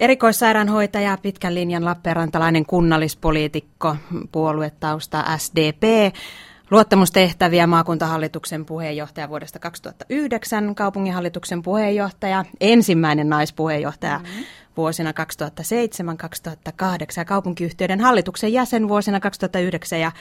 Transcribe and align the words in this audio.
Erikoissairaanhoitaja, 0.00 1.18
pitkän 1.22 1.54
linjan 1.54 1.84
Lappeenrantalainen 1.84 2.66
kunnallispoliitikko, 2.66 3.96
puoluetausta 4.32 5.24
SDP, 5.38 6.14
luottamustehtäviä 6.70 7.66
maakuntahallituksen 7.66 8.64
puheenjohtaja 8.64 9.28
vuodesta 9.28 9.58
2009, 9.58 10.74
kaupunginhallituksen 10.74 11.62
puheenjohtaja, 11.62 12.44
ensimmäinen 12.60 13.28
naispuheenjohtaja 13.28 14.18
mm-hmm. 14.18 14.44
vuosina 14.76 15.12
2007-2008 15.12 15.14
ja 17.16 17.24
kaupunkiyhtiöiden 17.24 18.00
hallituksen 18.00 18.52
jäsen 18.52 18.88
vuosina 18.88 19.20
2009 19.20 20.00
ja 20.00 20.12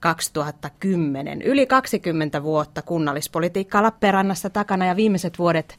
2010. 0.00 1.42
Yli 1.42 1.66
20 1.66 2.42
vuotta 2.42 2.82
kunnallispolitiikkaa 2.82 3.82
Lappeenrannassa 3.82 4.50
takana 4.50 4.86
ja 4.86 4.96
viimeiset 4.96 5.38
vuodet 5.38 5.78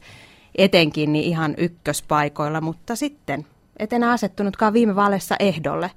etenkin 0.58 1.12
niin 1.12 1.24
ihan 1.24 1.54
ykköspaikoilla, 1.58 2.60
mutta 2.60 2.96
sitten 2.96 3.46
et 3.76 3.92
enää 3.92 4.12
asettunutkaan 4.12 4.72
viime 4.72 4.96
vaaleissa 4.96 5.36
ehdolle. 5.40 5.90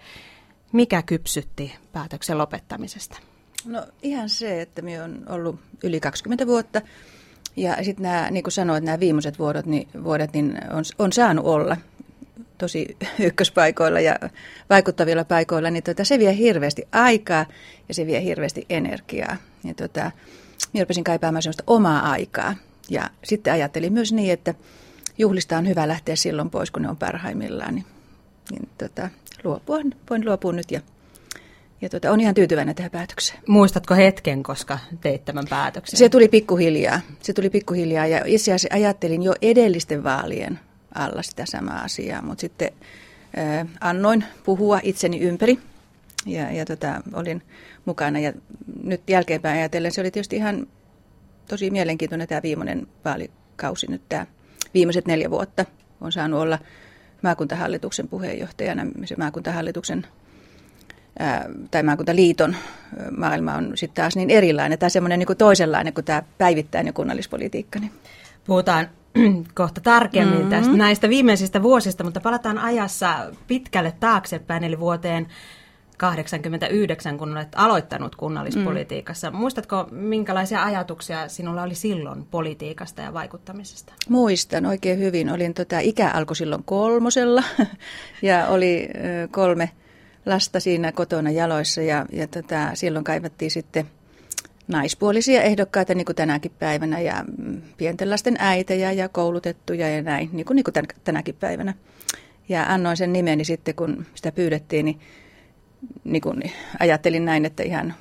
Mikä 0.71 1.01
kypsytti 1.01 1.75
päätöksen 1.91 2.37
lopettamisesta? 2.37 3.19
No 3.65 3.83
ihan 4.03 4.29
se, 4.29 4.61
että 4.61 4.81
minä 4.81 5.03
olen 5.03 5.23
ollut 5.29 5.59
yli 5.83 5.99
20 5.99 6.47
vuotta 6.47 6.81
ja 7.55 7.83
sitten 7.83 8.03
nämä, 8.03 8.31
niin 8.31 8.43
kuin 8.43 8.51
sanoit, 8.51 8.83
nämä 8.83 8.99
viimeiset 8.99 9.39
vuodet, 9.39 9.65
niin, 9.65 9.87
vuodet, 10.03 10.33
niin 10.33 10.59
on, 10.73 10.83
on 10.99 11.13
saanut 11.13 11.45
olla 11.45 11.77
tosi 12.57 12.97
ykköspaikoilla 13.19 13.99
ja 13.99 14.15
vaikuttavilla 14.69 15.25
paikoilla, 15.25 15.69
niin 15.69 15.83
tota, 15.83 16.03
se 16.03 16.19
vie 16.19 16.37
hirveästi 16.37 16.87
aikaa 16.91 17.45
ja 17.87 17.93
se 17.93 18.05
vie 18.05 18.23
hirveästi 18.23 18.65
energiaa. 18.69 19.37
Ja 19.63 19.73
tota, 19.73 20.11
minä 20.73 20.83
rupesin 20.83 21.03
kaipaamaan 21.03 21.43
sellaista 21.43 21.63
omaa 21.67 21.99
aikaa. 22.11 22.55
Ja 22.89 23.09
sitten 23.23 23.53
ajattelin 23.53 23.93
myös 23.93 24.13
niin, 24.13 24.33
että 24.33 24.53
juhlista 25.17 25.57
on 25.57 25.67
hyvä 25.67 25.87
lähteä 25.87 26.15
silloin 26.15 26.49
pois, 26.49 26.71
kun 26.71 26.81
ne 26.81 26.89
on 26.89 26.97
parhaimmillaan. 26.97 27.75
Niin, 27.75 27.85
niin 28.51 28.69
tota, 28.77 29.09
luopua, 29.43 29.77
voin 30.09 30.25
luopua 30.25 30.53
nyt 30.53 30.71
ja 30.71 30.81
ja 31.81 31.89
tota, 31.89 32.11
on 32.11 32.21
ihan 32.21 32.35
tyytyväinen 32.35 32.75
tähän 32.75 32.91
päätökseen. 32.91 33.39
Muistatko 33.47 33.95
hetken, 33.95 34.43
koska 34.43 34.79
teit 35.01 35.25
tämän 35.25 35.45
päätöksen? 35.49 35.97
Se 35.97 36.09
tuli 36.09 36.27
pikkuhiljaa. 36.27 36.99
Se 37.21 37.33
tuli 37.33 37.49
pikkuhiljaa 37.49 38.07
ja 38.07 38.21
itse 38.25 38.53
asiassa 38.53 38.75
ajattelin 38.75 39.23
jo 39.23 39.35
edellisten 39.41 40.03
vaalien 40.03 40.59
alla 40.95 41.23
sitä 41.23 41.45
samaa 41.45 41.81
asiaa, 41.81 42.21
mutta 42.21 42.41
sitten 42.41 42.71
äh, 43.37 43.67
annoin 43.81 44.23
puhua 44.43 44.79
itseni 44.83 45.19
ympäri 45.19 45.59
ja, 46.25 46.51
ja 46.51 46.65
tota, 46.65 47.01
olin 47.13 47.41
mukana. 47.85 48.19
Ja 48.19 48.33
nyt 48.83 49.01
jälkeenpäin 49.07 49.59
ajatellen 49.59 49.91
se 49.91 50.01
oli 50.01 50.11
tietysti 50.11 50.35
ihan 50.35 50.67
tosi 51.47 51.69
mielenkiintoinen 51.69 52.27
tämä 52.27 52.41
viimeinen 52.43 52.87
vaalikausi 53.05 53.87
nyt 53.89 54.01
tämä 54.09 54.25
viimeiset 54.73 55.07
neljä 55.07 55.31
vuotta. 55.31 55.65
on 56.01 56.11
saanut 56.11 56.39
olla 56.39 56.59
maakuntahallituksen 57.23 58.07
puheenjohtajana, 58.07 58.85
se 59.05 59.15
maakuntahallituksen 59.17 60.07
ää, 61.19 61.49
tai 61.71 61.83
maakuntaliiton 61.83 62.55
maailma 63.17 63.53
on 63.53 63.71
sitten 63.75 64.03
taas 64.03 64.15
niin 64.15 64.29
erilainen 64.29 64.79
tai 64.79 64.89
semmoinen 64.89 65.19
niin 65.19 65.37
toisenlainen 65.37 65.93
kuin 65.93 66.05
tämä 66.05 66.23
päivittäinen 66.37 66.93
kunnallispolitiikka. 66.93 67.79
Niin. 67.79 67.91
Puhutaan 68.45 68.89
kohta 69.53 69.81
tarkemmin 69.81 70.37
mm-hmm. 70.37 70.49
tästä, 70.49 70.73
näistä 70.73 71.09
viimeisistä 71.09 71.63
vuosista, 71.63 72.03
mutta 72.03 72.21
palataan 72.21 72.57
ajassa 72.57 73.31
pitkälle 73.47 73.93
taaksepäin, 73.99 74.63
eli 74.63 74.79
vuoteen 74.79 75.27
89, 75.97 77.17
kun 77.17 77.31
olet 77.31 77.47
aloittanut 77.55 78.15
kunnallispolitiikassa. 78.15 79.31
Mm. 79.31 79.37
Muistatko, 79.37 79.87
minkälaisia 79.91 80.63
ajatuksia 80.63 81.27
sinulla 81.27 81.63
oli 81.63 81.75
silloin 81.75 82.25
politiikasta 82.25 83.01
ja 83.01 83.13
vaikuttamisesta? 83.13 83.93
Muistan 84.09 84.65
oikein 84.65 84.99
hyvin. 84.99 85.31
Olin 85.31 85.53
tota, 85.53 85.79
ikä 85.79 86.11
alkoi 86.13 86.35
silloin 86.35 86.63
kolmosella 86.63 87.43
ja 88.21 88.47
oli 88.47 88.89
kolme 89.31 89.69
lasta 90.25 90.59
siinä 90.59 90.91
kotona 90.91 91.31
jaloissa 91.31 91.81
ja, 91.81 92.05
ja 92.11 92.27
tota, 92.27 92.69
silloin 92.73 93.05
kaivattiin 93.05 93.51
sitten 93.51 93.85
naispuolisia 94.67 95.41
ehdokkaita 95.41 95.93
niin 95.93 96.05
kuin 96.05 96.15
tänäkin 96.15 96.51
päivänä 96.59 96.99
ja 96.99 97.25
mm, 97.37 97.61
pienten 97.77 98.09
lasten 98.09 98.35
äitejä 98.39 98.91
ja 98.91 99.09
koulutettuja 99.09 99.89
ja 99.89 100.01
näin, 100.01 100.29
niin 100.33 100.45
kuin, 100.45 100.55
niin 100.55 100.63
kuin 100.63 100.73
tänäkin 101.03 101.35
päivänä. 101.35 101.73
Ja 102.49 102.73
annoin 102.73 102.97
sen 102.97 103.13
nimeni 103.13 103.43
sitten, 103.45 103.75
kun 103.75 104.05
sitä 104.15 104.31
pyydettiin, 104.31 104.85
niin, 104.85 104.99
niin 106.03 106.21
kuin 106.21 106.51
ajattelin 106.79 107.25
näin, 107.25 107.45
että 107.45 107.63
ihan 107.63 107.93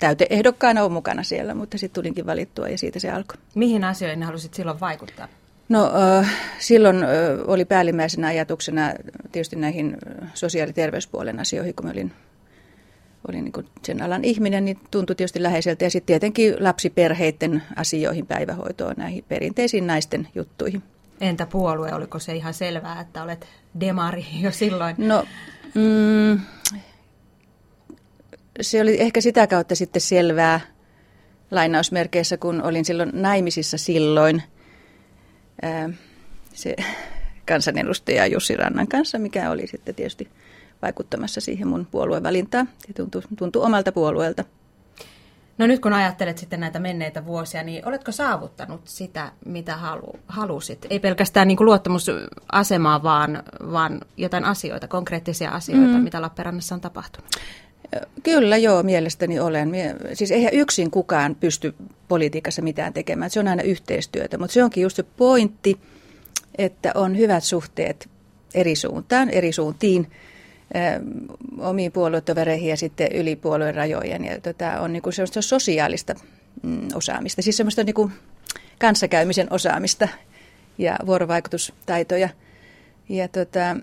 täyteehdokkaana 0.00 0.84
on 0.84 0.92
mukana 0.92 1.22
siellä, 1.22 1.54
mutta 1.54 1.78
sitten 1.78 2.02
tulinkin 2.02 2.26
valittua 2.26 2.68
ja 2.68 2.78
siitä 2.78 2.98
se 2.98 3.10
alkoi. 3.10 3.36
Mihin 3.54 3.84
asioihin 3.84 4.22
halusit 4.22 4.54
silloin 4.54 4.80
vaikuttaa? 4.80 5.28
No 5.68 5.92
silloin 6.58 6.96
oli 7.46 7.64
päällimmäisenä 7.64 8.26
ajatuksena 8.26 8.92
tietysti 9.32 9.56
näihin 9.56 9.96
sosiaali- 10.34 10.70
ja 10.70 10.74
terveyspuolen 10.74 11.40
asioihin, 11.40 11.74
kun 11.74 11.86
mä 11.86 11.92
olin, 11.92 12.12
olin 13.28 13.44
niin 13.44 13.66
sen 13.84 14.02
alan 14.02 14.24
ihminen, 14.24 14.64
niin 14.64 14.78
tuntui 14.90 15.16
tietysti 15.16 15.42
läheiseltä. 15.42 15.84
Ja 15.84 15.90
sitten 15.90 16.06
tietenkin 16.06 16.64
lapsiperheiden 16.64 17.62
asioihin, 17.76 18.26
päivähoitoon, 18.26 18.94
näihin 18.96 19.24
perinteisiin 19.28 19.86
naisten 19.86 20.28
juttuihin. 20.34 20.82
Entä 21.20 21.46
puolue, 21.46 21.92
oliko 21.92 22.18
se 22.18 22.36
ihan 22.36 22.54
selvää, 22.54 23.00
että 23.00 23.22
olet 23.22 23.46
demari 23.80 24.26
jo 24.40 24.50
silloin? 24.50 24.94
No, 24.98 25.24
mm, 25.74 26.40
se 28.60 28.80
oli 28.80 29.00
ehkä 29.00 29.20
sitä 29.20 29.46
kautta 29.46 29.74
sitten 29.74 30.02
selvää 30.02 30.60
lainausmerkeissä, 31.50 32.36
kun 32.36 32.62
olin 32.62 32.84
silloin 32.84 33.10
naimisissa 33.12 33.78
silloin– 33.78 34.42
se 36.52 36.76
kansanedustaja 37.46 38.26
Jussi 38.26 38.56
Rannan 38.56 38.88
kanssa, 38.88 39.18
mikä 39.18 39.50
oli 39.50 39.66
sitten 39.66 39.94
tietysti 39.94 40.28
vaikuttamassa 40.82 41.40
siihen 41.40 41.68
mun 41.68 41.86
puoluevalintaan. 41.86 42.68
Ja 42.88 42.94
tuntui, 42.94 43.22
tuntui 43.36 43.62
omalta 43.62 43.92
puolueelta. 43.92 44.44
No 45.58 45.66
nyt 45.66 45.80
kun 45.80 45.92
ajattelet 45.92 46.38
sitten 46.38 46.60
näitä 46.60 46.78
menneitä 46.78 47.26
vuosia, 47.26 47.62
niin 47.62 47.88
oletko 47.88 48.12
saavuttanut 48.12 48.80
sitä, 48.84 49.32
mitä 49.44 49.76
halu, 49.76 50.18
halusit? 50.28 50.86
Ei 50.90 51.00
pelkästään 51.00 51.48
niin 51.48 51.56
kuin 51.56 51.64
luottamusasemaa, 51.66 53.02
vaan, 53.02 53.42
vaan 53.72 54.00
jotain 54.16 54.44
asioita, 54.44 54.88
konkreettisia 54.88 55.50
asioita, 55.50 55.98
mm. 55.98 56.04
mitä 56.04 56.22
Lappeenrannassa 56.22 56.74
on 56.74 56.80
tapahtunut. 56.80 57.30
Kyllä 58.22 58.56
joo, 58.56 58.82
mielestäni 58.82 59.40
olen. 59.40 59.68
Mie, 59.68 59.96
siis 60.14 60.30
eihän 60.30 60.54
yksin 60.54 60.90
kukaan 60.90 61.34
pysty 61.34 61.74
politiikassa 62.08 62.62
mitään 62.62 62.92
tekemään, 62.92 63.30
se 63.30 63.40
on 63.40 63.48
aina 63.48 63.62
yhteistyötä, 63.62 64.38
mutta 64.38 64.54
se 64.54 64.64
onkin 64.64 64.82
just 64.82 64.96
se 64.96 65.02
pointti, 65.02 65.80
että 66.58 66.92
on 66.94 67.18
hyvät 67.18 67.44
suhteet 67.44 68.08
eri 68.54 68.76
suuntaan, 68.76 69.30
eri 69.30 69.52
suuntiin, 69.52 70.10
omiin 71.58 71.92
puoluetovereihin 71.92 72.70
ja 72.70 72.76
sitten 72.76 73.12
yli 73.12 73.36
puolueen 73.36 73.74
rajojen. 73.74 74.24
Ja 74.24 74.40
tota, 74.40 74.80
on 74.80 74.92
niinku 74.92 75.12
sellaista 75.12 75.42
sosiaalista 75.42 76.14
mm, 76.62 76.88
osaamista, 76.94 77.42
siis 77.42 77.56
semmoista 77.56 77.84
niinku 77.84 78.10
kanssakäymisen 78.78 79.52
osaamista 79.52 80.08
ja 80.78 80.98
vuorovaikutustaitoja. 81.06 82.28
Ja 83.08 83.28
tota, 83.28 83.76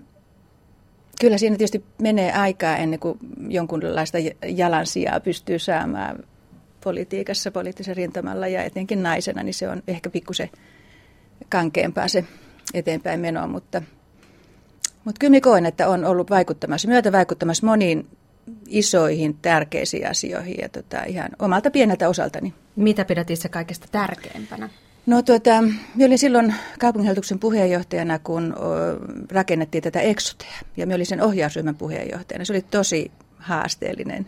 kyllä 1.20 1.38
siinä 1.38 1.56
tietysti 1.56 1.84
menee 2.02 2.32
aikaa 2.32 2.76
ennen 2.76 3.00
kuin 3.00 3.18
jonkunlaista 3.48 4.18
jalansijaa 4.46 5.20
pystyy 5.20 5.58
saamaan 5.58 6.24
politiikassa, 6.84 7.50
poliittisen 7.50 7.96
rintamalla 7.96 8.48
ja 8.48 8.62
etenkin 8.62 9.02
naisena, 9.02 9.42
niin 9.42 9.54
se 9.54 9.68
on 9.68 9.82
ehkä 9.88 10.10
pikkusen 10.10 10.50
kankeampaa 11.48 12.08
se 12.08 12.24
eteenpäin 12.74 13.20
meno, 13.20 13.48
mutta, 13.48 13.82
mutta 15.06 15.18
kyllä 15.18 15.40
koen, 15.40 15.66
että 15.66 15.88
on 15.88 16.04
ollut 16.04 16.30
vaikuttamassa, 16.30 16.88
myötä 16.88 17.12
vaikuttamassa 17.12 17.66
moniin 17.66 18.06
isoihin, 18.68 19.36
tärkeisiin 19.42 20.10
asioihin 20.10 20.56
ja 20.62 20.68
tota, 20.68 21.04
ihan 21.04 21.28
omalta 21.38 21.70
pieneltä 21.70 22.08
osaltani. 22.08 22.54
Mitä 22.76 23.04
pidät 23.04 23.30
itse 23.30 23.48
kaikesta 23.48 23.86
tärkeimpänä? 23.92 24.68
No 25.06 25.22
tuota, 25.22 25.62
minä 25.94 26.06
olin 26.06 26.18
silloin 26.18 26.54
kaupunginhallituksen 26.78 27.38
puheenjohtajana, 27.38 28.18
kun 28.18 28.54
rakennettiin 29.30 29.82
tätä 29.82 30.00
Exotea. 30.00 30.58
Ja 30.76 30.86
minä 30.86 30.94
olin 30.94 31.06
sen 31.06 31.22
ohjausryhmän 31.22 31.76
puheenjohtajana. 31.76 32.44
Se 32.44 32.52
oli 32.52 32.64
tosi 32.70 33.10
haasteellinen. 33.36 34.26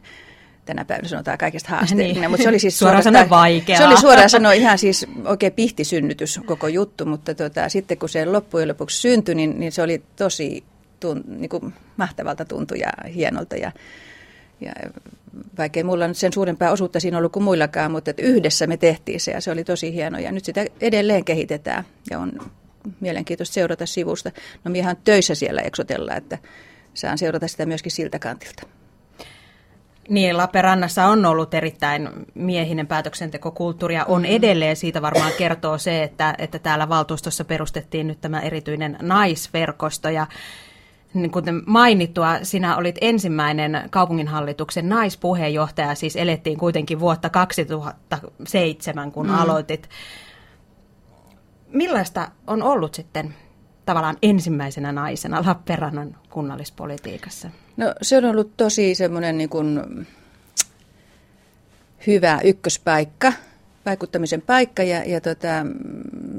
Tänä 0.69 0.85
päivänä 0.85 1.09
sanotaan 1.09 1.39
kaikesta 1.39 1.69
haasteellinen, 1.75 2.21
niin. 2.21 2.31
mutta 2.31 2.43
se 2.43 2.49
oli 2.49 2.59
siis 2.59 2.79
suoraan 2.79 3.03
sanoen 3.03 3.31
vaikea. 3.31 3.77
Se 3.77 3.87
oli 3.87 3.97
suoraan 3.97 4.31
sanoen 4.31 4.59
ihan 4.59 4.79
siis 4.79 5.07
oikein 5.25 5.53
pihtisynnytys 5.53 6.41
koko 6.47 6.69
juttu, 6.69 7.07
mutta 7.07 7.35
tuota, 7.35 7.69
sitten 7.69 7.99
kun 7.99 8.09
se 8.09 8.25
loppujen 8.25 8.69
lopuksi 8.69 9.01
syntyi, 9.01 9.35
niin, 9.35 9.61
niin 9.61 9.73
se 9.73 9.83
oli 9.83 10.03
tosi 10.17 10.65
tun, 11.01 11.25
niin 11.27 11.49
kuin 11.49 11.75
mahtavalta 11.97 12.45
tuntui 12.45 12.79
ja 12.79 12.93
hienolta. 13.15 13.57
Ja, 13.57 13.73
ja 14.61 14.73
vaikkei 15.59 15.83
mulla 15.83 16.09
nyt 16.09 16.17
sen 16.17 16.33
suurempaa 16.33 16.71
osuutta 16.71 17.01
siinä 17.01 17.19
ollut 17.19 17.33
kuin 17.33 17.45
muillakaan, 17.45 17.91
mutta 17.91 18.11
että 18.11 18.23
yhdessä 18.23 18.67
me 18.67 18.77
tehtiin 18.77 19.21
se 19.21 19.31
ja 19.31 19.41
se 19.41 19.51
oli 19.51 19.65
tosi 19.65 19.93
hieno. 19.93 20.19
Ja 20.19 20.33
nyt 20.33 20.45
sitä 20.45 20.65
edelleen 20.81 21.25
kehitetään 21.25 21.85
ja 22.11 22.19
on 22.19 22.33
mielenkiintoista 23.01 23.55
seurata 23.55 23.87
sivusta. 23.87 24.31
No 24.65 24.71
minä 24.71 24.97
töissä 25.05 25.35
siellä 25.35 25.63
Exotella, 25.63 26.15
että 26.15 26.39
saan 26.95 27.19
seurata 27.19 27.49
sitä 27.49 27.67
myöskin 27.67 27.93
siltä 27.93 28.19
kantilta. 28.19 28.78
Niin, 30.09 30.37
Lappeenrannassa 30.37 31.07
on 31.07 31.27
ollut 31.27 31.55
erittäin 31.55 32.09
miehinen 32.35 32.87
päätöksentekokulttuuri 32.87 33.95
ja 33.95 34.05
on 34.05 34.23
mm. 34.23 34.29
edelleen. 34.29 34.77
Siitä 34.77 35.03
varmaan 35.03 35.33
kertoo 35.39 35.79
se, 35.79 36.03
että, 36.03 36.35
että 36.39 36.59
täällä 36.59 36.89
valtuustossa 36.89 37.45
perustettiin 37.45 38.07
nyt 38.07 38.21
tämä 38.21 38.41
erityinen 38.41 38.97
naisverkosto 39.03 40.09
ja 40.09 40.27
niin 41.15 41.31
kuten 41.31 41.63
mainittua, 41.67 42.39
sinä 42.43 42.77
olit 42.77 42.97
ensimmäinen 43.01 43.83
kaupunginhallituksen 43.91 44.89
naispuheenjohtaja, 44.89 45.95
siis 45.95 46.17
elettiin 46.17 46.59
kuitenkin 46.59 47.01
vuotta 47.01 47.31
2007, 47.31 49.13
kun 49.13 49.27
mm. 49.27 49.35
aloitit. 49.35 49.89
Millaista 51.73 52.29
on 52.47 52.63
ollut 52.63 52.95
sitten 52.95 53.35
tavallaan 53.89 54.17
ensimmäisenä 54.23 54.93
naisena 54.93 55.43
Lappeenrannan 55.47 56.17
kunnallispolitiikassa? 56.31 57.51
No 57.77 57.95
se 58.03 58.17
on 58.17 58.25
ollut 58.25 58.57
tosi 58.57 58.95
semmoinen 58.95 59.39
niin 59.39 59.49
kuin 59.49 59.81
hyvä 62.07 62.41
ykköspaikka, 62.45 63.33
vaikuttamisen 63.87 64.43
paikka, 64.43 64.83
ja, 64.83 65.05
ja 65.05 65.21
tota, 65.21 65.49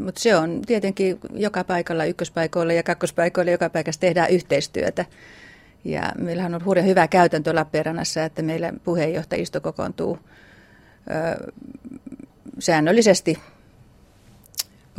mutta 0.05 0.21
se 0.21 0.35
on 0.35 0.61
tietenkin 0.67 1.19
joka 1.33 1.63
paikalla 1.63 2.05
ykköspaikoilla 2.05 2.73
ja 2.73 2.83
kakkospaikoilla 2.83 3.51
joka 3.51 3.69
paikassa 3.69 4.01
tehdään 4.01 4.29
yhteistyötä. 4.29 5.05
Ja 5.83 6.11
meillähän 6.17 6.55
on 6.55 6.65
hurja 6.65 6.83
hyvä 6.83 7.07
käytäntö 7.07 7.55
Lappeenrannassa, 7.55 8.23
että 8.23 8.41
meillä 8.41 8.73
puheenjohtajisto 8.83 9.61
kokoontuu 9.61 10.19
ö, 11.09 11.51
säännöllisesti 12.59 13.39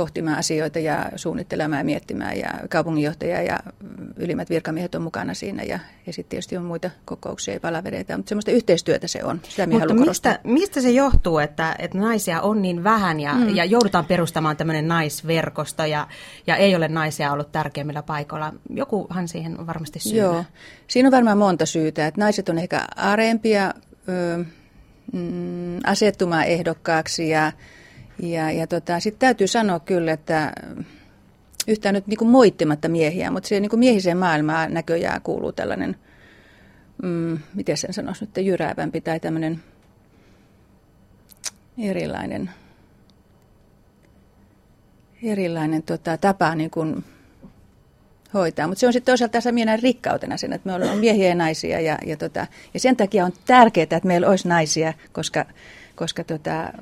pohtimaan 0.00 0.38
asioita 0.38 0.78
ja 0.78 1.06
suunnittelemaan 1.16 1.80
ja 1.80 1.84
miettimään. 1.84 2.38
Ja 2.38 2.48
kaupunginjohtaja 2.70 3.42
ja 3.42 3.60
ylimmät 4.16 4.50
virkamiehet 4.50 4.94
on 4.94 5.02
mukana 5.02 5.34
siinä 5.34 5.62
ja, 5.62 5.78
ja 6.06 6.12
sitten 6.12 6.30
tietysti 6.30 6.56
on 6.56 6.64
muita 6.64 6.90
kokouksia 7.04 7.54
ja 7.54 7.60
palavereita. 7.60 8.16
Mutta 8.16 8.28
semmoista 8.28 8.50
yhteistyötä 8.50 9.08
se 9.08 9.24
on. 9.24 9.40
Sitä 9.48 9.66
Mutta 9.66 9.94
mistä, 9.94 10.38
mistä 10.44 10.80
se 10.80 10.90
johtuu, 10.90 11.38
että, 11.38 11.76
että 11.78 11.98
naisia 11.98 12.40
on 12.40 12.62
niin 12.62 12.84
vähän 12.84 13.20
ja, 13.20 13.34
mm. 13.34 13.56
ja 13.56 13.64
joudutaan 13.64 14.04
perustamaan 14.04 14.56
tämmöinen 14.56 14.88
naisverkosto 14.88 15.84
ja, 15.84 16.08
ja 16.46 16.56
ei 16.56 16.76
ole 16.76 16.88
naisia 16.88 17.32
ollut 17.32 17.52
tärkeimmillä 17.52 18.02
paikoilla? 18.02 18.52
Jokuhan 18.70 19.28
siihen 19.28 19.60
on 19.60 19.66
varmasti 19.66 19.98
syy. 19.98 20.18
Joo, 20.18 20.44
siinä 20.86 21.08
on 21.08 21.12
varmaan 21.12 21.38
monta 21.38 21.66
syytä. 21.66 22.06
Että 22.06 22.20
naiset 22.20 22.48
on 22.48 22.58
ehkä 22.58 22.84
arempia 22.96 23.74
ö, 24.08 24.44
mm, 25.12 25.78
asettumaan 25.84 26.44
ehdokkaaksi 26.44 27.28
ja 27.28 27.52
ja, 28.22 28.50
ja 28.50 28.66
tota, 28.66 29.00
sitten 29.00 29.20
täytyy 29.20 29.46
sanoa 29.46 29.80
kyllä, 29.80 30.12
että 30.12 30.52
yhtään 31.68 31.94
nyt 31.94 32.06
niin 32.06 32.26
moittimatta 32.26 32.88
miehiä, 32.88 33.30
mutta 33.30 33.48
siihen 33.48 33.62
niin 33.62 33.78
miehiseen 33.78 34.16
maailmaan 34.16 34.74
näköjään 34.74 35.22
kuuluu 35.22 35.52
tällainen, 35.52 35.96
mm, 37.02 37.38
miten 37.54 37.76
sen 37.76 37.92
sanoisi 37.92 38.24
nyt, 38.24 38.46
jyräävämpi 38.46 39.00
tai 39.00 39.20
tämmöinen 39.20 39.62
erilainen, 41.78 42.50
erilainen 45.22 45.82
tota, 45.82 46.16
tapa 46.16 46.54
niin 46.54 46.70
kuin 46.70 47.04
hoitaa. 48.34 48.66
Mutta 48.66 48.80
se 48.80 48.86
on 48.86 48.92
sitten 48.92 49.12
toisaalta 49.12 49.32
tässä 49.32 49.52
meidän 49.52 49.78
rikkautena 49.78 50.36
sen, 50.36 50.52
että 50.52 50.68
me 50.68 50.74
ollaan 50.74 50.98
miehiä 50.98 51.28
ja 51.28 51.34
naisia. 51.34 51.80
Ja, 51.80 51.98
ja, 52.06 52.16
tota, 52.16 52.46
ja 52.74 52.80
sen 52.80 52.96
takia 52.96 53.24
on 53.24 53.32
tärkeää, 53.46 53.82
että 53.82 54.00
meillä 54.04 54.28
olisi 54.28 54.48
naisia, 54.48 54.94
koska, 55.12 55.44
koska 55.94 56.24
tota, 56.24 56.72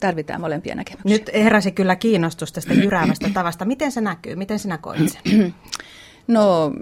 tarvitaan 0.00 0.40
molempia 0.40 0.74
näkemyksiä. 0.74 1.10
Nyt 1.18 1.30
heräsi 1.34 1.72
kyllä 1.72 1.96
kiinnostus 1.96 2.52
tästä 2.52 2.74
jyräävästä 2.74 3.30
tavasta. 3.34 3.64
Miten 3.64 3.92
se 3.92 4.00
näkyy? 4.00 4.36
Miten 4.36 4.58
sinä 4.58 4.78
koit 4.78 5.08
sen? 5.08 5.54
No, 6.28 6.72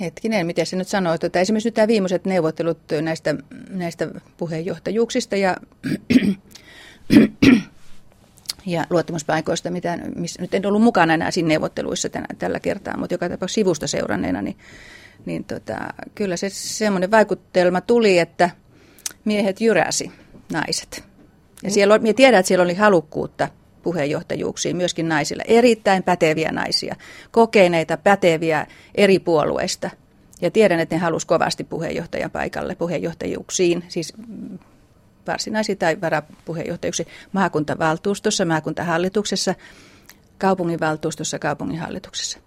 hetkinen, 0.00 0.46
miten 0.46 0.66
se 0.66 0.76
nyt 0.76 0.88
sanoo. 0.88 1.18
Tuota, 1.18 1.40
esimerkiksi 1.40 1.66
nyt 1.66 1.74
tämä 1.74 1.88
viimeiset 1.88 2.24
neuvottelut 2.24 2.78
näistä, 3.02 3.34
näistä 3.70 4.08
puheenjohtajuuksista 4.36 5.36
ja, 5.36 5.56
ja 8.66 8.84
luottamuspaikoista, 8.90 9.70
mitä, 9.70 9.98
missä, 10.16 10.42
nyt 10.42 10.54
en 10.54 10.66
ollut 10.66 10.82
mukana 10.82 11.14
enää 11.14 11.30
siinä 11.30 11.48
neuvotteluissa 11.48 12.08
tänä, 12.08 12.26
tällä 12.38 12.60
kertaa, 12.60 12.96
mutta 12.96 13.14
joka 13.14 13.28
tapauksessa 13.28 13.54
sivusta 13.54 13.86
seuranneena, 13.86 14.42
niin, 14.42 14.56
niin 15.26 15.44
tota, 15.44 15.78
kyllä 16.14 16.36
se 16.36 16.48
semmoinen 16.50 17.10
vaikutelma 17.10 17.80
tuli, 17.80 18.18
että 18.18 18.50
miehet 19.24 19.60
jyräsi 19.60 20.12
naiset. 20.52 21.11
Ja 21.62 21.70
siellä 21.70 21.94
on, 21.94 22.02
minä 22.02 22.14
tiedän, 22.14 22.40
että 22.40 22.48
siellä 22.48 22.62
oli 22.62 22.74
halukkuutta 22.74 23.48
puheenjohtajuuksiin 23.82 24.76
myöskin 24.76 25.08
naisilla. 25.08 25.42
Erittäin 25.46 26.02
päteviä 26.02 26.52
naisia, 26.52 26.96
kokeneita, 27.30 27.96
päteviä 27.96 28.66
eri 28.94 29.18
puolueista. 29.18 29.90
Ja 30.40 30.50
tiedän, 30.50 30.80
että 30.80 30.94
ne 30.94 30.98
halusivat 31.00 31.28
kovasti 31.28 31.64
puheenjohtajan 31.64 32.30
paikalle, 32.30 32.74
puheenjohtajuuksiin, 32.74 33.84
siis 33.88 34.12
varsinaisiin 35.26 35.78
tai 35.78 36.00
varapuheenjohtajuuksiin 36.00 37.08
maakuntavaltuustossa, 37.32 38.44
maakuntahallituksessa, 38.44 39.54
kaupunginvaltuustossa, 40.38 41.38
kaupunginhallituksessa. 41.38 42.38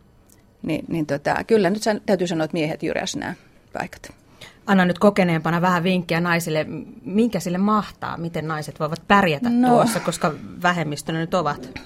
Niin, 0.63 0.85
niin 0.87 1.05
tota, 1.05 1.43
kyllä 1.43 1.69
nyt 1.69 1.83
täytyy 2.05 2.27
sanoa, 2.27 2.45
että 2.45 2.55
miehet 2.55 2.83
jyräsivät 2.83 3.21
nämä 3.23 3.35
paikat. 3.73 4.24
Anna 4.65 4.85
nyt 4.85 4.99
kokeneempana 4.99 5.61
vähän 5.61 5.83
vinkkiä 5.83 6.19
naisille, 6.19 6.65
minkä 7.05 7.39
sille 7.39 7.57
mahtaa, 7.57 8.17
miten 8.17 8.47
naiset 8.47 8.79
voivat 8.79 9.01
pärjätä 9.07 9.49
no. 9.49 9.69
tuossa, 9.69 9.99
koska 9.99 10.33
vähemmistönä 10.61 11.19
nyt 11.19 11.33
ovat. 11.33 11.79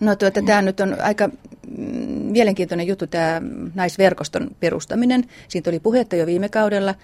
No 0.00 0.16
tuota, 0.16 0.42
tämä 0.42 0.62
nyt 0.62 0.80
on 0.80 0.96
aika 1.02 1.28
mm, 1.28 1.84
mielenkiintoinen 2.32 2.86
juttu, 2.86 3.06
tämä 3.06 3.42
naisverkoston 3.74 4.50
perustaminen. 4.60 5.24
Siitä 5.48 5.70
oli 5.70 5.80
puhetta 5.80 6.16
jo 6.16 6.26
viime 6.26 6.48
kaudella, 6.48 6.94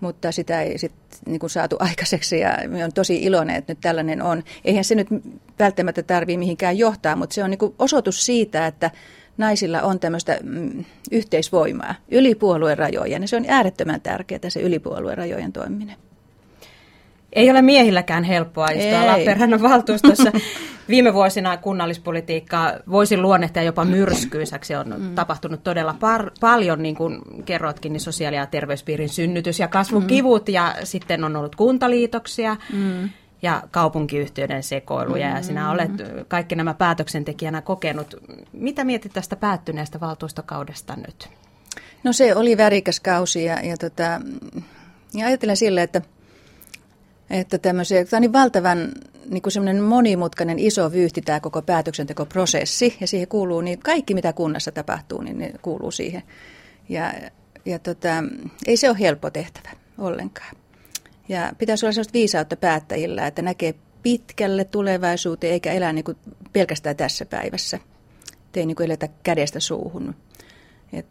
mutta 0.00 0.32
sitä 0.32 0.62
ei 0.62 0.78
sit, 0.78 0.92
niin 1.26 1.40
kuin 1.40 1.50
saatu 1.50 1.76
aikaiseksi 1.88 2.38
ja 2.38 2.58
on 2.84 2.92
tosi 2.92 3.22
iloinen, 3.22 3.56
että 3.56 3.72
nyt 3.72 3.80
tällainen 3.80 4.22
on. 4.22 4.42
Eihän 4.64 4.84
se 4.84 4.94
nyt 4.94 5.08
välttämättä 5.58 6.02
tarvitse 6.02 6.38
mihinkään 6.38 6.78
johtaa, 6.78 7.16
mutta 7.16 7.34
se 7.34 7.44
on 7.44 7.50
niin 7.50 7.58
kuin 7.58 7.74
osoitus 7.78 8.26
siitä, 8.26 8.66
että 8.66 8.90
naisilla 9.38 9.82
on 9.82 10.00
tämmöistä 10.00 10.38
mm, 10.42 10.84
yhteisvoimaa 11.10 11.94
yli 12.10 12.34
puolueen 12.34 12.78
rajojen. 12.78 13.22
Ja 13.22 13.28
se 13.28 13.36
on 13.36 13.44
äärettömän 13.48 14.00
tärkeää, 14.00 14.40
se 14.48 14.60
yli 14.60 14.78
puolueen 14.78 15.18
rajojen 15.18 15.52
toimiminen. 15.52 15.96
Ei 17.32 17.50
ole 17.50 17.62
miehilläkään 17.62 18.24
helppoa 18.24 18.66
istua 18.66 19.06
Lappeenrannan 19.06 19.62
valtuustossa. 19.62 20.32
Viime 20.88 21.14
vuosina 21.14 21.56
kunnallispolitiikkaa 21.56 22.72
voisi 22.90 23.16
luonnehtia 23.16 23.62
jopa 23.62 23.84
myrskyisäksi. 23.84 24.74
On 24.74 24.94
mm. 24.98 25.14
tapahtunut 25.14 25.62
todella 25.62 25.94
par- 26.00 26.30
paljon, 26.40 26.82
niin 26.82 26.94
kuin 26.94 27.20
kerroitkin, 27.44 27.92
niin 27.92 28.00
sosiaali- 28.00 28.36
ja 28.36 28.46
terveyspiirin 28.46 29.08
synnytys 29.08 29.58
ja 29.58 29.68
kasvun 29.68 30.02
mm. 30.02 30.52
Ja 30.52 30.74
sitten 30.84 31.24
on 31.24 31.36
ollut 31.36 31.56
kuntaliitoksia. 31.56 32.56
Mm 32.72 33.10
ja 33.42 33.62
kaupunkiyhtiöiden 33.70 34.62
sekoiluja 34.62 35.26
mm-hmm. 35.26 35.36
ja 35.36 35.42
sinä 35.42 35.64
mm. 35.64 35.70
olet 35.70 35.90
kaikki 36.28 36.54
nämä 36.54 36.74
päätöksentekijänä 36.74 37.62
kokenut. 37.62 38.14
Mitä 38.52 38.84
mietit 38.84 39.12
tästä 39.12 39.36
päättyneestä 39.36 40.00
valtuustokaudesta 40.00 40.96
nyt? 40.96 41.28
No 42.04 42.12
se 42.12 42.34
oli 42.34 42.56
värikäs 42.56 43.00
kausi 43.00 43.44
ja, 43.44 43.60
ja, 43.62 43.76
tota, 43.76 44.20
ja 45.14 45.26
ajattelen 45.26 45.56
sille, 45.56 45.82
että, 45.82 46.02
että 47.30 47.58
tämmöisiä, 47.58 48.04
tämä 48.04 48.18
on 48.18 48.22
niin 48.22 48.32
valtavan 48.32 48.92
niin 49.30 49.42
kuin 49.42 49.52
semmoinen 49.52 49.82
monimutkainen 49.82 50.58
iso 50.58 50.92
vyyhti 50.92 51.22
tämä 51.22 51.40
koko 51.40 51.62
päätöksentekoprosessi 51.62 52.96
ja 53.00 53.06
siihen 53.06 53.28
kuuluu 53.28 53.60
niin 53.60 53.78
kaikki 53.78 54.14
mitä 54.14 54.32
kunnassa 54.32 54.72
tapahtuu, 54.72 55.22
niin 55.22 55.38
ne 55.38 55.52
kuuluu 55.62 55.90
siihen. 55.90 56.22
Ja, 56.88 57.12
ja 57.64 57.78
tota, 57.78 58.08
ei 58.66 58.76
se 58.76 58.90
ole 58.90 58.98
helppo 59.00 59.30
tehtävä 59.30 59.70
ollenkaan. 59.98 60.56
Ja 61.30 61.52
pitäisi 61.58 61.86
olla 61.86 61.92
sellaista 61.92 62.12
viisautta 62.12 62.56
päättäjillä, 62.56 63.26
että 63.26 63.42
näkee 63.42 63.74
pitkälle 64.02 64.64
tulevaisuuteen 64.64 65.52
eikä 65.52 65.72
elää 65.72 65.92
niin 65.92 66.04
kuin 66.04 66.16
pelkästään 66.52 66.96
tässä 66.96 67.26
päivässä. 67.26 67.78
Ei 68.54 68.66
niin 68.66 68.76
kuin 68.76 68.84
eletä 68.84 69.08
kädestä 69.22 69.60
suuhun. 69.60 70.14
Et, 70.92 71.06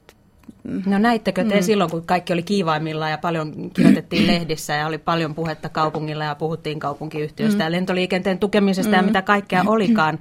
No 0.86 0.98
näittekö 0.98 1.44
te 1.44 1.56
mm. 1.56 1.62
silloin, 1.62 1.92
kun 1.92 2.06
kaikki 2.06 2.34
oli 2.34 2.44
kiivaimmilla 2.44 3.10
ja 3.10 3.18
paljon 3.18 3.72
kirjoitettiin 3.74 4.28
lehdissä 4.34 4.74
ja 4.74 4.88
oli 4.88 4.98
paljon 4.98 5.36
puhetta 5.36 5.70
kaupungilla 5.70 6.24
ja 6.24 6.36
puhuttiin 6.36 6.80
kaupunkiyhtiöistä 6.80 7.64
mm. 7.64 7.66
ja 7.66 7.72
lentoliikenteen 7.72 8.40
tukemisesta 8.40 8.92
mm. 8.92 8.98
ja 8.98 9.04
mitä 9.04 9.22
kaikkea 9.22 9.64
olikaan. 9.76 10.20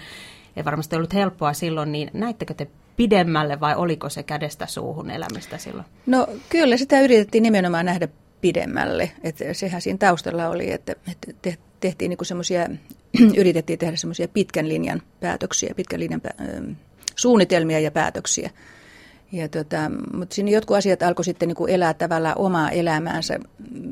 Ei 0.57 0.65
varmasti 0.65 0.97
ollut 0.97 1.15
helppoa 1.15 1.53
silloin, 1.53 1.93
niin 1.93 2.11
näittekö 2.13 2.55
te 2.55 2.67
pidemmälle 2.97 3.61
vai 3.61 3.75
oliko 3.75 4.09
se 4.09 4.23
kädestä 4.23 4.67
suuhun 4.67 5.11
elämistä 5.11 5.59
silloin? 5.59 5.87
No 6.07 6.27
kyllä 6.49 6.77
sitä 6.77 7.01
yritettiin 7.01 7.43
nimenomaan 7.43 7.87
nähdä 7.87 8.09
pidemmälle. 8.41 9.11
Että 9.25 9.55
sehän 9.55 9.83
siinä 9.83 9.99
taustalla 9.99 10.49
oli, 10.49 10.71
että, 10.71 10.95
että 11.13 11.53
tehtiin 11.81 12.09
niin 12.09 12.19
semmoisia, 12.23 12.67
yritettiin 13.41 13.79
tehdä 13.79 13.97
semmoisia 13.97 14.29
pitkän 14.29 14.69
linjan 14.69 15.03
päätöksiä, 15.21 15.75
pitkän 15.77 16.01
linjan 16.01 16.21
pä- 16.29 16.75
suunnitelmia 17.17 17.81
ja 17.81 17.91
päätöksiä. 17.91 18.51
Ja 19.33 19.49
tota, 19.49 19.91
mutta 20.13 20.35
siinä 20.35 20.51
jotkut 20.51 20.77
asiat 20.77 21.03
alkoi 21.03 21.25
sitten 21.25 21.49
niin 21.49 21.57
kuin 21.57 21.71
elää 21.71 21.95
tavallaan 21.95 22.39
omaa 22.39 22.71
elämäänsä 22.71 23.39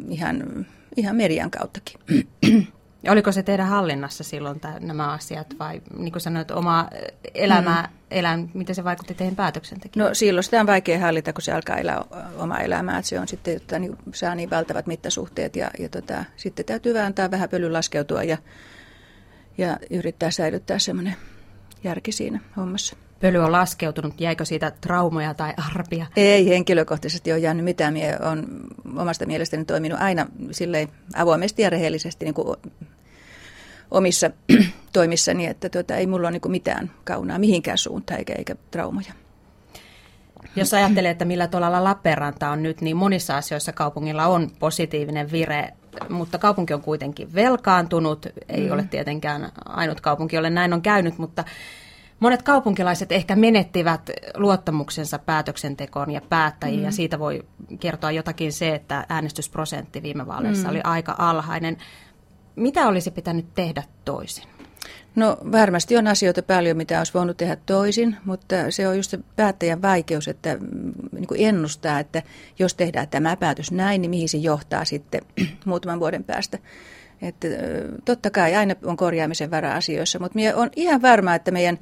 ihan, 0.09 0.67
ihan 0.97 1.17
median 1.17 1.51
kauttakin. 1.51 2.01
Ja 3.07 3.13
oliko 3.13 3.33
se 3.33 3.43
teidän 3.43 3.67
hallinnassa 3.67 4.25
silloin 4.25 4.61
nämä 4.81 5.13
asiat 5.13 5.47
vai 5.59 5.83
niin 5.99 6.13
kuin 6.13 6.23
sanoit, 6.23 6.51
omaa 6.51 6.89
elämää 7.35 7.83
mm 7.83 7.97
elää, 8.11 8.39
miten 8.55 8.75
se 8.75 8.85
vaikutti 8.85 9.15
teihin 9.15 9.37
päätöksentekijöihin? 9.37 10.09
No 10.09 10.15
silloin 10.15 10.45
sitä 10.45 10.61
on 10.61 10.67
vaikea 10.67 10.99
hallita, 10.99 11.33
kun 11.33 11.43
se 11.43 11.53
alkaa 11.53 11.77
elää 11.77 12.05
omaa 12.39 12.61
elämää. 12.61 12.99
Että 12.99 13.09
se 13.09 13.21
on 13.21 13.29
sitten, 13.29 13.57
että 13.57 13.79
niin, 13.79 13.97
saa 14.15 14.35
niin 14.35 14.51
valtavat 14.51 14.87
mittasuhteet 14.87 15.57
ja, 15.57 15.71
ja 15.79 15.89
tota, 15.89 16.25
sitten 16.37 16.65
täytyy 16.65 16.99
antaa 16.99 17.31
vähän 17.31 17.49
pölyn 17.49 17.73
laskeutua 17.73 18.23
ja, 18.23 18.39
ja 19.59 19.77
yrittää 19.91 20.31
säilyttää 20.31 20.79
semmoinen 20.79 21.17
järki 21.85 22.13
siinä 22.13 22.41
hommassa. 22.57 22.97
Pöly 23.21 23.39
on 23.39 23.53
laskeutunut, 23.53 24.21
jäikö 24.21 24.45
siitä 24.45 24.73
traumoja 24.81 25.35
tai 25.35 25.55
arpia? 25.75 26.07
Ei 26.17 26.49
henkilökohtaisesti 26.49 27.33
ole 27.33 27.39
jäänyt 27.39 27.65
mitään. 27.65 27.93
Mie 27.93 28.19
on 28.19 28.47
omasta 28.97 29.27
mielestäni 29.27 29.65
toiminut 29.65 30.01
aina 30.01 30.27
silleen 30.51 30.89
avoimesti 31.15 31.63
ja 31.63 31.71
rehellisesti 31.71 32.25
niin 32.25 32.35
kuin 32.35 32.57
omissa 33.91 34.31
toimissani, 34.93 35.47
että 35.47 35.69
tuota, 35.69 35.97
ei 35.97 36.07
mulla 36.07 36.29
ole 36.29 36.39
niin 36.45 36.53
mitään 36.53 36.91
kaunaa 37.05 37.39
mihinkään 37.39 37.79
suuntaan 37.79 38.19
eikä, 38.19 38.35
eikä 38.39 38.57
traumoja. 38.71 39.13
Jos 40.57 40.75
ajattelee, 40.75 41.11
että 41.11 41.25
millä 41.25 41.49
tuolla 41.49 41.85
Lappeenranta 41.85 42.51
on 42.51 42.63
nyt, 42.63 42.81
niin 42.81 42.97
monissa 42.97 43.37
asioissa 43.37 43.73
kaupungilla 43.73 44.27
on 44.27 44.51
positiivinen 44.59 45.33
vire, 45.33 45.73
mutta 46.09 46.39
kaupunki 46.39 46.75
on 46.75 46.83
kuitenkin 46.83 47.35
velkaantunut. 47.35 48.27
Ei 48.49 48.67
mm. 48.67 48.73
ole 48.73 48.85
tietenkään 48.91 49.53
ainut 49.65 50.01
kaupunki, 50.01 50.37
jolle 50.37 50.51
näin 50.51 50.73
on 50.73 50.83
käynyt, 50.83 51.19
mutta 51.19 51.45
monet 52.21 52.43
kaupunkilaiset 52.43 53.13
ehkä 53.13 53.37
menettivät 53.37 54.11
luottamuksensa 54.37 55.19
päätöksentekoon 55.19 56.11
ja 56.11 56.21
päättäjiin, 56.29 56.81
mm. 56.81 56.85
ja 56.85 56.93
siitä 56.93 57.19
voi 57.19 57.45
kertoa 57.81 58.11
jotakin 58.11 58.53
se, 58.53 58.75
että 58.75 59.07
äänestysprosentti 59.09 60.03
viime 60.03 60.27
vaaleissa 60.27 60.69
mm. 60.69 60.71
oli 60.71 60.81
aika 60.85 61.15
alhainen. 61.19 61.77
Mitä 62.57 62.89
olisi 62.89 63.11
pitänyt 63.11 63.55
tehdä 63.55 63.83
toisin? 64.05 64.45
No 65.17 65.39
varmasti 65.53 65.97
on 65.97 66.07
asioita 66.07 66.43
paljon, 66.43 66.77
mitä 66.77 66.99
olisi 66.99 67.15
voinut 67.15 67.37
tehdä 67.37 67.57
toisin, 67.67 68.17
mutta 68.25 68.57
se 68.71 68.89
on 68.89 68.97
just 68.97 69.11
se 69.11 69.19
päättäjän 69.37 69.83
vaikeus, 69.83 70.29
että 70.29 70.57
mm, 70.61 70.93
niin 71.13 71.27
kuin 71.27 71.41
ennustaa, 71.41 72.01
että 72.01 72.23
jos 72.59 72.75
tehdään 72.75 73.09
tämä 73.09 73.37
päätös 73.37 73.73
näin, 73.73 74.01
niin 74.01 74.11
mihin 74.11 74.29
se 74.29 74.39
johtaa 74.39 74.85
sitten 74.85 75.21
muutaman 75.65 76.01
vuoden 76.01 76.25
päästä. 76.25 76.59
Että, 77.23 77.49
totta 78.05 78.31
kai 78.31 78.55
aina 78.55 78.75
on 78.85 78.97
korjaamisen 78.97 79.51
varaa 79.51 79.77
asioissa, 79.77 80.19
mutta 80.19 80.37
minä 80.37 80.57
on 80.57 80.71
ihan 80.77 81.03
varma, 81.03 81.35
että 81.35 81.51
meidän 81.51 81.79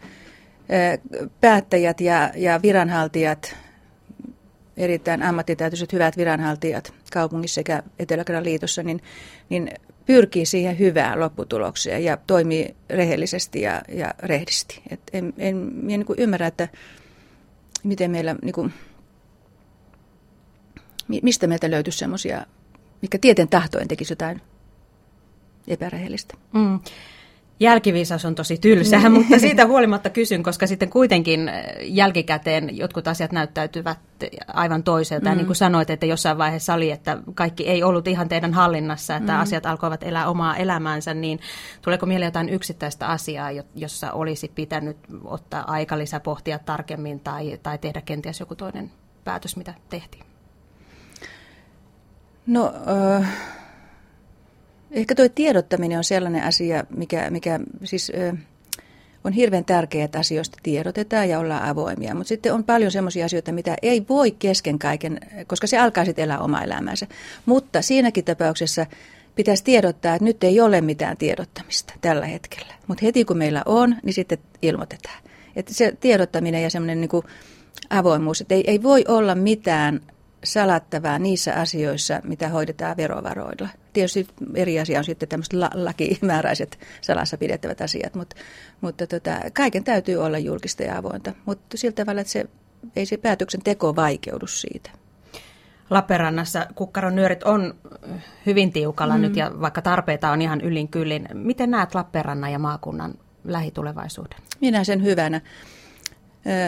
päättäjät 1.41 2.01
ja, 2.01 2.31
ja 2.37 2.63
viranhaltijat, 2.63 3.57
erittäin 4.77 5.23
ammattitaitoiset 5.23 5.93
hyvät 5.93 6.17
viranhaltijat 6.17 6.93
kaupungissa 7.13 7.55
sekä 7.55 7.83
etelä 7.99 8.43
liitossa, 8.43 8.83
niin, 8.83 9.03
niin 9.49 9.71
pyrkii 10.07 10.47
siihen 10.47 10.79
hyvään 10.79 11.21
lopputulokseen 11.21 12.05
ja 12.05 12.17
toimii 12.27 12.75
rehellisesti 12.91 13.61
ja, 13.61 13.83
ja 13.89 14.15
rehdisti. 14.19 14.83
Et 14.91 15.01
en, 15.13 15.35
en, 15.39 15.57
en 15.57 15.87
niin 15.87 16.05
kuin 16.05 16.19
ymmärrä, 16.19 16.47
että 16.47 16.69
miten 17.85 18.11
meillä, 18.11 18.37
niin 18.43 18.53
kuin, 18.53 18.73
mistä 21.23 21.47
meiltä 21.47 21.71
löytyisi 21.71 21.99
semmoisia, 21.99 22.47
mikä 23.03 23.19
tieten 23.19 23.49
tahtoen 23.49 23.89
tekisi 23.89 24.13
jotain 24.13 24.41
epärehellistä. 25.69 26.35
Mm. 26.53 26.81
Jälkiviisaus 27.61 28.25
on 28.25 28.35
tosi 28.35 28.59
tylsää, 28.59 29.09
mm. 29.09 29.13
mutta 29.13 29.39
siitä 29.39 29.67
huolimatta 29.67 30.11
kysyn, 30.11 30.43
koska 30.43 30.67
sitten 30.67 30.91
kuitenkin 30.91 31.49
äh, 31.49 31.65
jälkikäteen 31.83 32.77
jotkut 32.77 33.09
asiat 33.09 33.33
näyttäytyvät 33.33 33.99
aivan 34.47 34.83
toiselta. 34.83 35.25
Mm. 35.25 35.31
Ja 35.31 35.37
niin 35.37 35.47
kuin 35.47 35.57
sanoit, 35.57 35.91
että 35.91 36.07
jossain 36.07 36.39
vaiheessa 36.39 36.75
oli, 36.75 36.91
että 36.91 37.19
kaikki 37.35 37.69
ei 37.69 37.83
ollut 37.83 38.09
ihan 38.09 38.29
teidän 38.29 38.55
hallinnassa, 38.55 39.17
että 39.17 39.33
mm. 39.33 39.41
asiat 39.41 39.67
alkoivat 39.67 40.03
elää 40.03 40.29
omaa 40.29 40.57
elämäänsä, 40.57 41.15
niin 41.15 41.41
tuleeko 41.83 42.07
mieleen 42.07 42.27
jotain 42.27 42.49
yksittäistä 42.49 43.07
asiaa, 43.07 43.51
jossa 43.75 44.13
olisi 44.13 44.53
pitänyt 44.55 44.97
ottaa 45.25 45.73
aika 45.73 45.99
lisää 45.99 46.21
pohtia 46.21 46.59
tarkemmin 46.59 47.21
tai, 47.21 47.59
tai 47.63 47.79
tehdä 47.79 48.01
kenties 48.01 48.41
joku 48.41 48.55
toinen 48.55 48.91
päätös, 49.25 49.57
mitä 49.57 49.75
tehtiin? 49.89 50.25
No... 52.47 52.65
Uh 53.19 53.27
Ehkä 54.95 55.15
tuo 55.15 55.29
tiedottaminen 55.29 55.99
on 55.99 56.05
sellainen 56.05 56.43
asia, 56.43 56.85
mikä, 56.97 57.31
mikä 57.31 57.61
siis 57.85 58.13
on 59.25 59.33
hirveän 59.33 59.65
tärkeää, 59.65 60.05
että 60.05 60.19
asioista 60.19 60.59
tiedotetaan 60.63 61.29
ja 61.29 61.39
ollaan 61.39 61.69
avoimia. 61.69 62.15
Mutta 62.15 62.29
sitten 62.29 62.55
on 62.55 62.65
paljon 62.65 62.91
sellaisia 62.91 63.25
asioita, 63.25 63.53
mitä 63.53 63.77
ei 63.83 64.05
voi 64.09 64.31
kesken 64.31 64.79
kaiken, 64.79 65.21
koska 65.47 65.67
se 65.67 65.79
alkaa 65.79 66.05
sitten 66.05 66.25
elää 66.25 66.39
omaa 66.39 66.63
elämäänsä. 66.63 67.07
Mutta 67.47 67.83
siinäkin 67.83 68.25
tapauksessa 68.25 68.87
pitäisi 69.35 69.65
tiedottaa, 69.65 70.15
että 70.15 70.25
nyt 70.25 70.45
ei 70.45 70.61
ole 70.61 70.81
mitään 70.81 71.17
tiedottamista 71.17 71.95
tällä 72.01 72.27
hetkellä. 72.27 72.75
Mutta 72.87 73.05
heti 73.05 73.25
kun 73.25 73.39
meillä 73.39 73.63
on, 73.67 73.97
niin 74.03 74.15
sitten 74.15 74.39
ilmoitetaan. 74.63 75.23
Että 75.57 75.75
se 75.75 75.97
tiedottaminen 76.01 76.63
ja 76.63 76.71
semmoinen 76.71 77.01
niin 77.01 77.23
avoimuus, 77.91 78.41
että 78.41 78.55
ei, 78.55 78.65
ei 78.67 78.83
voi 78.83 79.05
olla 79.09 79.35
mitään 79.35 80.01
salattavaa 80.45 81.19
niissä 81.19 81.55
asioissa, 81.55 82.21
mitä 82.25 82.49
hoidetaan 82.49 82.97
verovaroilla. 82.97 83.69
Tietysti 83.93 84.27
eri 84.55 84.81
asia 84.81 84.99
on 84.99 85.05
sitten 85.05 85.29
tämmöiset 85.29 85.53
la- 85.53 85.71
lakimääräiset 85.75 86.79
salassa 87.01 87.39
pidettävät 87.39 87.81
asiat, 87.81 88.15
mutta, 88.15 88.37
mutta 88.81 89.07
tota, 89.07 89.41
kaiken 89.53 89.85
täytyy 89.85 90.17
olla 90.17 90.39
julkista 90.39 90.83
ja 90.83 90.99
avointa, 90.99 91.33
mutta 91.47 91.77
sillä 91.77 91.95
tavalla, 91.95 92.21
että 92.21 92.33
se, 92.33 92.45
ei 92.97 93.07
se 93.07 93.17
päätöksenteko 93.17 93.97
vaikeudu 93.97 94.47
siitä. 94.47 94.91
Lappeenrannassa 95.91 96.67
kukkaron 96.75 97.15
nyörit 97.15 97.43
on 97.43 97.75
hyvin 98.47 98.73
tiukalla 98.73 99.17
mm. 99.17 99.23
nyt 99.23 99.37
ja 99.37 99.51
vaikka 99.61 99.83
tarpeita 99.83 100.31
on 100.31 100.43
ihan 100.43 100.61
yllin 100.61 100.89
kyllin. 100.89 101.29
Miten 101.35 101.71
näet 101.71 101.95
Lappeenrannan 101.95 102.53
ja 102.53 102.59
maakunnan 102.59 103.15
lähitulevaisuuden? 103.45 104.39
Minä 104.61 104.85
sen 104.85 105.03
hyvänä. 105.03 105.41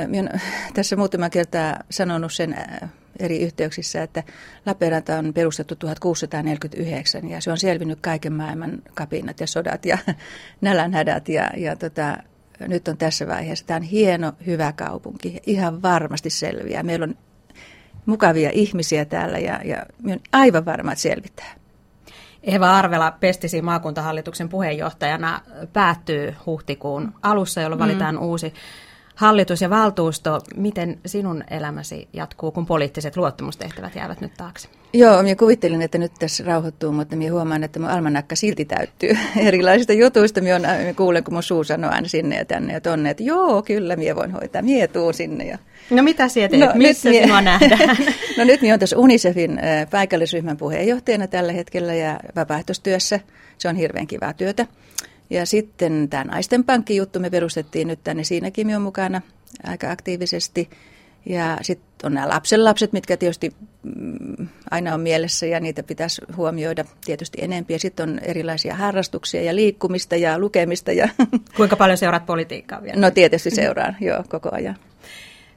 Minä 0.07 0.31
olen 0.31 0.43
tässä 0.75 0.97
muutama 0.97 1.31
kertaa 1.31 1.77
sanonut 1.91 2.33
sen 2.33 2.57
eri 3.19 3.43
yhteyksissä, 3.43 4.03
että 4.03 4.23
Lappeenranta 4.67 5.19
on 5.19 5.35
perustettu 5.35 5.77
1649 5.77 7.29
ja 7.29 7.41
se 7.41 7.51
on 7.51 7.59
selvinnyt 7.59 7.99
kaiken 8.01 8.33
maailman 8.33 8.83
kapinat 8.95 9.41
ja 9.41 9.47
sodat 9.47 9.87
ja 9.87 9.99
nälänhädät 10.61 11.29
ja, 11.29 11.51
ja 11.57 11.77
tota, 11.77 12.17
nyt 12.61 12.89
on 12.89 12.97
tässä 12.97 13.27
vaiheessa. 13.27 13.67
Tämä 13.67 13.77
on 13.77 13.83
hieno, 13.83 14.33
hyvä 14.47 14.73
kaupunki. 14.73 15.41
Ihan 15.47 15.83
varmasti 15.83 16.31
selviää. 16.31 16.83
Meillä 16.83 17.05
on 17.05 17.15
mukavia 18.07 18.51
ihmisiä 18.53 19.05
täällä 19.05 19.39
ja, 19.39 19.61
ja 19.65 19.87
on 20.13 20.21
aivan 20.33 20.65
varma, 20.65 20.93
että 20.93 21.03
selvitään. 21.03 21.61
Eva 22.43 22.77
Arvela 22.79 23.11
Pestisi 23.11 23.63
maakuntahallituksen 23.63 24.49
puheenjohtajana 24.49 25.41
päättyy 25.73 26.35
huhtikuun 26.47 27.13
alussa, 27.23 27.61
jolloin 27.61 27.79
valitaan 27.79 28.15
mm. 28.15 28.23
uusi 28.23 28.55
hallitus 29.17 29.61
ja 29.61 29.71
valtuusto, 29.71 30.41
miten 30.57 30.99
sinun 31.07 31.45
elämäsi 31.51 32.09
jatkuu, 32.13 32.53
kun 32.53 32.67
poliittiset 32.67 33.17
luottamustehtävät 33.17 33.95
jäävät 33.95 34.21
nyt 34.21 34.33
taakse? 34.37 34.69
Joo, 34.93 35.23
minä 35.23 35.37
kuvittelin, 35.37 35.83
että 35.83 35.99
nyt 35.99 36.13
tässä 36.19 36.45
rauhoittuu, 36.45 36.93
mutta 36.93 37.17
minä 37.17 37.33
huomaan, 37.33 37.65
että 37.65 37.79
mun 37.79 37.89
almanakka 37.89 38.37
silti 38.37 38.65
täyttyy 38.65 39.17
erilaisista 39.37 39.93
jutuista. 39.93 40.41
Minä, 40.41 40.57
on, 40.57 40.63
minä 40.79 40.95
kuulen, 40.95 41.25
kun 41.25 41.35
mun 41.35 41.43
suu 41.43 41.65
sanoo 41.65 41.91
aina 41.91 42.09
sinne 42.09 42.37
ja 42.37 42.45
tänne 42.45 42.73
ja 42.73 42.81
tonne, 42.81 43.11
että 43.11 43.23
joo, 43.23 43.63
kyllä, 43.63 43.97
minä 43.97 44.17
voin 44.17 44.31
hoitaa, 44.31 44.63
minä 44.63 44.89
tuun 44.89 45.15
sinne. 45.15 45.45
Ja... 45.45 45.59
No 45.91 46.03
mitä 46.03 46.29
sinä 46.29 46.49
teet, 46.49 46.61
no, 46.61 46.73
missä 46.75 47.11
mie... 47.11 47.23
sinua 47.23 47.41
nähdään? 47.41 47.97
no 48.39 48.45
nyt 48.45 48.61
minä 48.61 48.73
olen 48.73 48.81
tässä 48.81 48.99
UNICEFin 48.99 49.61
paikallisryhmän 49.91 50.57
puheenjohtajana 50.57 51.27
tällä 51.27 51.53
hetkellä 51.53 51.95
ja 51.95 52.21
vapaaehtoistyössä. 52.37 53.21
Se 53.59 53.69
on 53.69 53.77
hirveän 53.77 54.07
kivaa 54.07 54.33
työtä. 54.33 54.67
Ja 55.31 55.47
sitten 55.47 56.09
tämä 56.11 56.25
naisten 56.25 56.65
pankkijuttu 56.65 57.21
me 57.21 57.31
perustettiin 57.31 57.89
nyt 57.89 58.01
tänne, 58.05 58.25
siinäkin 58.25 58.77
on 58.77 58.83
mukana 58.83 59.23
aika 59.65 59.91
aktiivisesti. 59.91 60.71
Ja 61.27 61.59
sitten 61.63 62.07
on 62.07 62.15
nämä 62.15 62.29
lapsenlapset, 62.29 62.93
mitkä 62.93 63.17
tietysti 63.17 63.53
mm, 63.83 64.49
aina 64.71 64.95
on 64.95 65.01
mielessä 65.01 65.47
ja 65.47 65.61
niitä 65.61 65.83
pitäisi 65.83 66.23
huomioida 66.37 66.85
tietysti 67.05 67.39
enempi. 67.41 67.73
Ja 67.73 67.79
sitten 67.79 68.09
on 68.09 68.19
erilaisia 68.19 68.75
harrastuksia 68.75 69.43
ja 69.43 69.55
liikkumista 69.55 70.17
ja 70.17 70.39
lukemista. 70.39 70.93
Ja 70.93 71.09
Kuinka 71.57 71.77
paljon 71.77 71.99
seuraat 71.99 72.27
politiikkaa 72.27 72.83
vielä? 72.83 73.01
No 73.01 73.11
tietysti 73.11 73.51
seuraan, 73.51 73.97
joo, 74.01 74.25
koko 74.29 74.49
ajan. 74.53 74.77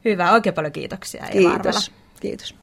Hyvä, 0.06 0.32
oikein 0.32 0.56
paljon 0.56 0.74
kiitoksia 0.74 1.24
Eva 1.24 1.32
Kiitos, 1.32 1.56
Arvela. 1.56 1.80
kiitos. 2.20 2.56